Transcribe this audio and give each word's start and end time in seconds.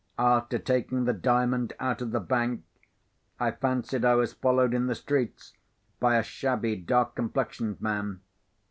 After 0.17 0.57
taking 0.57 1.03
the 1.05 1.13
Diamond 1.13 1.73
out 1.79 2.01
of 2.01 2.09
the 2.09 2.19
bank, 2.19 2.63
I 3.39 3.51
fancied 3.51 4.03
I 4.03 4.15
was 4.15 4.33
followed 4.33 4.73
in 4.73 4.87
the 4.87 4.95
streets 4.95 5.53
by 5.99 6.15
a 6.17 6.23
shabby, 6.23 6.75
dark 6.75 7.13
complexioned 7.13 7.79
man. 7.79 8.21